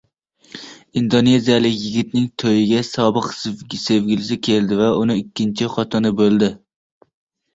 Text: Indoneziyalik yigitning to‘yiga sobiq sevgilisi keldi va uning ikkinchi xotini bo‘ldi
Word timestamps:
Indoneziyalik 0.99 1.75
yigitning 1.81 2.23
to‘yiga 2.43 2.79
sobiq 2.87 3.29
sevgilisi 3.83 4.37
keldi 4.47 4.79
va 4.81 4.89
uning 5.03 5.19
ikkinchi 5.25 5.67
xotini 5.75 6.13
bo‘ldi 6.23 6.49